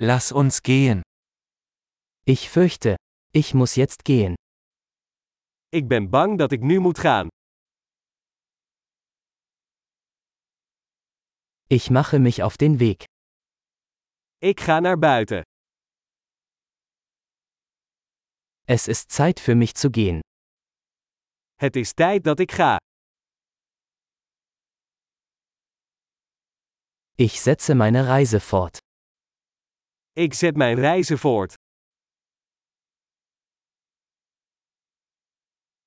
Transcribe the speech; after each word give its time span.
Lass 0.00 0.30
uns 0.30 0.62
gehen. 0.62 1.02
Ich 2.24 2.48
fürchte, 2.50 2.94
ich 3.32 3.52
muss 3.52 3.74
jetzt 3.74 4.04
gehen. 4.04 4.36
Ik 5.72 5.88
ben 5.88 6.08
bang 6.10 6.38
dat 6.38 6.52
ik 6.52 6.60
nu 6.62 6.78
moet 6.78 6.98
gaan. 6.98 7.28
Ich 11.68 11.90
mache 11.90 12.18
mich 12.20 12.42
auf 12.42 12.56
den 12.56 12.78
Weg. 12.78 13.04
Ik 14.38 14.60
ga 14.60 14.80
naar 14.80 14.98
buiten. 14.98 15.42
Es 18.66 18.86
ist 18.88 19.10
Zeit 19.10 19.40
für 19.40 19.56
mich 19.56 19.74
zu 19.74 19.90
gehen. 19.90 20.20
Het 21.56 21.76
is 21.76 21.92
tijd 21.92 22.24
dat 22.24 22.38
ik 22.40 22.52
ga. 22.52 22.76
Ich 27.16 27.40
setze 27.40 27.74
meine 27.74 28.06
Reise 28.06 28.40
fort. 28.40 28.78
Ik 30.24 30.34
zet 30.34 30.56
mijn 30.56 30.78
reizen 30.78 31.18
voort. 31.18 31.54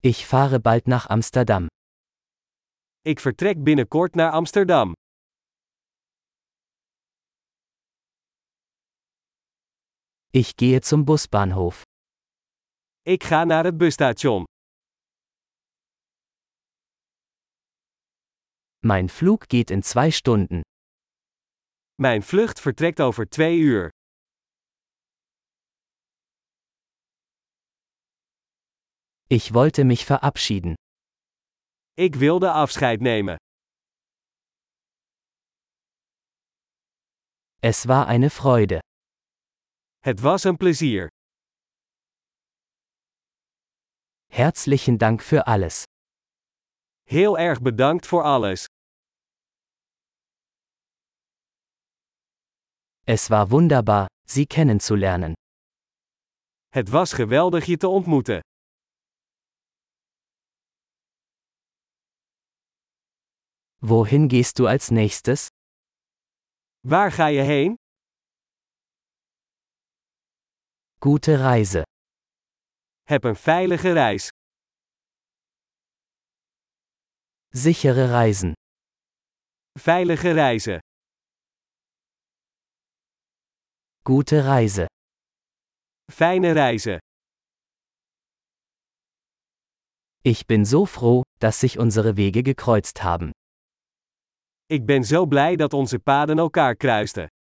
Ich 0.00 0.26
fahre 0.26 0.60
bald 0.60 0.86
nach 0.86 1.08
Amsterdam. 1.08 1.66
Ik 3.00 3.20
vertrek 3.20 3.62
binnenkort 3.62 4.14
naar 4.14 4.30
Amsterdam. 4.32 4.92
Ich 10.30 10.52
gehe 10.56 10.80
zum 10.82 11.04
Busbahnhof. 11.04 11.82
Ik 13.02 13.24
ga 13.24 13.44
naar 13.44 13.64
het 13.64 13.76
busstation. 13.76 14.44
Mein 18.78 19.08
Flug 19.08 19.44
geht 19.48 19.70
in 19.70 19.82
zwei 19.82 20.10
Stunden. 20.10 20.60
Mijn 21.94 22.22
vlucht 22.22 22.60
vertrekt 22.60 23.00
over 23.00 23.28
twee 23.28 23.58
uur. 23.58 23.95
Ich 29.28 29.52
wollte 29.52 29.84
mich 29.84 30.04
verabschieden. 30.04 30.76
Ik 31.98 32.14
wilde 32.14 32.52
afscheid 32.52 33.00
nemen. 33.00 33.36
Es 37.60 37.88
war 37.88 38.06
eine 38.06 38.30
Freude. 38.30 38.78
Het 40.04 40.20
was 40.20 40.44
een 40.44 40.56
plezier. 40.56 41.08
Herzlichen 44.30 44.98
Dank 44.98 45.22
für 45.22 45.46
alles. 45.46 45.84
Heel 47.08 47.36
erg 47.38 47.60
bedankt 47.60 48.06
voor 48.06 48.22
alles. 48.22 48.66
Es 53.06 53.28
war 53.28 53.50
wunderbar, 53.50 54.06
Sie 54.28 54.46
kennenzulernen. 54.46 55.34
Het 56.68 56.88
was 56.90 57.12
geweldig 57.12 57.64
je 57.64 57.76
te 57.76 57.88
ontmoeten. 57.88 58.40
Wohin 63.82 64.28
gehst 64.28 64.58
du 64.58 64.66
als 64.66 64.90
nächstes? 64.90 65.48
Waar 66.80 67.10
ga 67.10 67.26
je 67.26 67.42
heen? 67.42 67.74
Gute 71.00 71.38
Reise. 71.38 71.82
Heb 73.04 73.24
een 73.24 73.36
veilige 73.36 73.92
reis. 73.92 74.28
Sichere 77.50 78.10
Reisen. 78.10 78.52
Veilige 79.78 80.32
reizen. 80.32 80.78
Gute 84.04 84.44
Reise. 84.44 84.86
Fijne 86.10 86.54
reizen. 86.54 86.98
Ich 90.22 90.46
bin 90.46 90.64
so 90.64 90.86
froh, 90.86 91.22
dass 91.40 91.60
sich 91.60 91.78
unsere 91.78 92.16
Wege 92.16 92.42
gekreuzt 92.42 93.02
haben. 93.02 93.32
Ik 94.68 94.86
ben 94.86 95.04
zo 95.04 95.26
blij 95.26 95.56
dat 95.56 95.72
onze 95.72 95.98
paden 95.98 96.38
elkaar 96.38 96.76
kruisten. 96.76 97.35